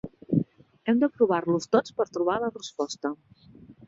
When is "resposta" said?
2.57-3.13